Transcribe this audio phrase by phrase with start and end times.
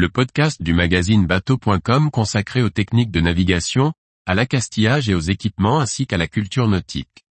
[0.00, 3.92] le podcast du magazine bateau.com consacré aux techniques de navigation,
[4.24, 7.26] à l'accastillage et aux équipements ainsi qu'à la culture nautique.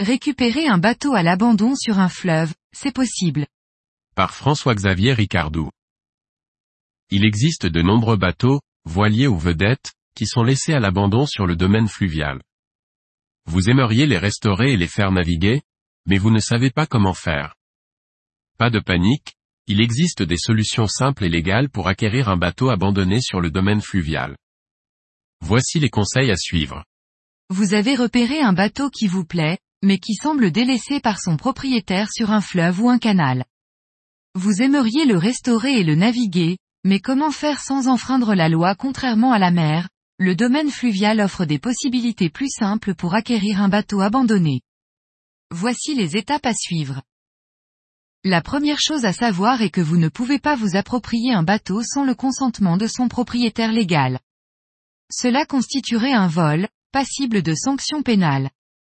[0.00, 3.46] Récupérer un bateau à l'abandon sur un fleuve, c'est possible.
[4.16, 5.70] Par François-Xavier Ricardou.
[7.10, 11.56] Il existe de nombreux bateaux, voiliers ou vedettes, qui sont laissés à l'abandon sur le
[11.56, 12.40] domaine fluvial.
[13.46, 15.62] Vous aimeriez les restaurer et les faire naviguer,
[16.06, 17.54] mais vous ne savez pas comment faire.
[18.58, 19.34] Pas de panique,
[19.66, 23.80] il existe des solutions simples et légales pour acquérir un bateau abandonné sur le domaine
[23.80, 24.36] fluvial.
[25.40, 26.84] Voici les conseils à suivre.
[27.50, 32.08] Vous avez repéré un bateau qui vous plaît, mais qui semble délaissé par son propriétaire
[32.10, 33.44] sur un fleuve ou un canal.
[34.34, 39.32] Vous aimeriez le restaurer et le naviguer, mais comment faire sans enfreindre la loi contrairement
[39.32, 39.88] à la mer?
[40.18, 44.60] Le domaine fluvial offre des possibilités plus simples pour acquérir un bateau abandonné.
[45.50, 47.02] Voici les étapes à suivre.
[48.22, 51.82] La première chose à savoir est que vous ne pouvez pas vous approprier un bateau
[51.82, 54.20] sans le consentement de son propriétaire légal.
[55.10, 58.50] Cela constituerait un vol, passible de sanctions pénales.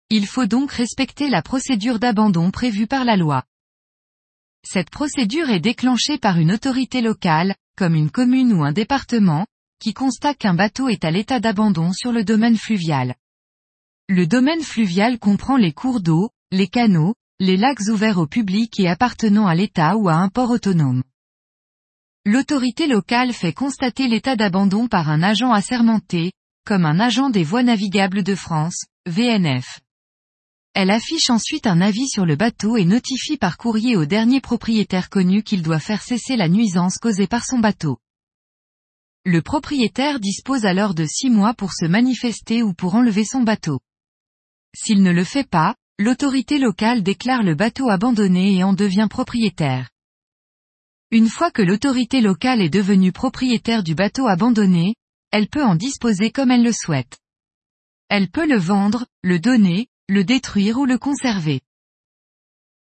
[0.09, 3.43] Il faut donc respecter la procédure d'abandon prévue par la loi.
[4.63, 9.45] Cette procédure est déclenchée par une autorité locale, comme une commune ou un département,
[9.79, 13.15] qui constate qu'un bateau est à l'état d'abandon sur le domaine fluvial.
[14.09, 18.87] Le domaine fluvial comprend les cours d'eau, les canaux, les lacs ouverts au public et
[18.87, 21.03] appartenant à l'État ou à un port autonome.
[22.25, 26.33] L'autorité locale fait constater l'état d'abandon par un agent assermenté,
[26.65, 29.79] comme un agent des voies navigables de France, VNF.
[30.79, 35.09] Elle affiche ensuite un avis sur le bateau et notifie par courrier au dernier propriétaire
[35.09, 37.97] connu qu'il doit faire cesser la nuisance causée par son bateau.
[39.25, 43.79] Le propriétaire dispose alors de six mois pour se manifester ou pour enlever son bateau.
[44.75, 49.89] S'il ne le fait pas, l'autorité locale déclare le bateau abandonné et en devient propriétaire.
[51.09, 54.93] Une fois que l'autorité locale est devenue propriétaire du bateau abandonné,
[55.31, 57.17] elle peut en disposer comme elle le souhaite.
[58.09, 61.59] Elle peut le vendre, le donner, le détruire ou le conserver.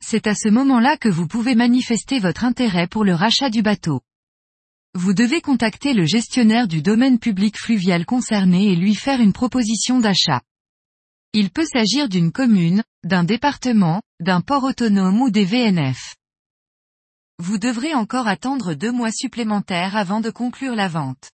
[0.02, 4.02] C'est à ce moment-là que vous pouvez manifester votre intérêt pour le rachat du bateau.
[4.94, 10.00] Vous devez contacter le gestionnaire du domaine public fluvial concerné et lui faire une proposition
[10.00, 10.42] d'achat.
[11.32, 16.16] Il peut s'agir d'une commune, d'un département, d'un port autonome ou des VNF.
[17.38, 21.30] Vous devrez encore attendre deux mois supplémentaires avant de conclure la vente.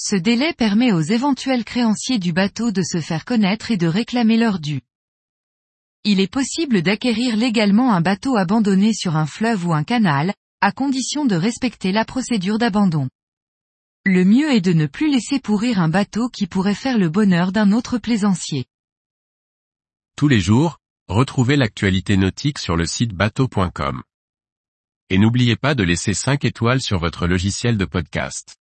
[0.00, 4.36] Ce délai permet aux éventuels créanciers du bateau de se faire connaître et de réclamer
[4.36, 4.80] leur dû.
[6.04, 10.72] Il est possible d'acquérir légalement un bateau abandonné sur un fleuve ou un canal, à
[10.72, 13.08] condition de respecter la procédure d'abandon.
[14.04, 17.52] Le mieux est de ne plus laisser pourrir un bateau qui pourrait faire le bonheur
[17.52, 18.64] d'un autre plaisancier.
[20.16, 24.02] Tous les jours, retrouvez l'actualité nautique sur le site bateau.com.
[25.08, 28.56] Et n'oubliez pas de laisser 5 étoiles sur votre logiciel de podcast.